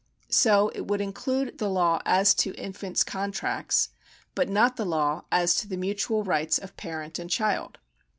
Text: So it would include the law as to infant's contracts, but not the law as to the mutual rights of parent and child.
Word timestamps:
So 0.31 0.69
it 0.69 0.87
would 0.87 0.99
include 0.99 1.59
the 1.59 1.69
law 1.69 2.01
as 2.05 2.33
to 2.33 2.55
infant's 2.55 3.03
contracts, 3.03 3.89
but 4.33 4.49
not 4.49 4.75
the 4.75 4.83
law 4.83 5.25
as 5.31 5.53
to 5.57 5.67
the 5.67 5.77
mutual 5.77 6.23
rights 6.23 6.57
of 6.57 6.75
parent 6.75 7.19
and 7.19 7.29
child. 7.29 7.77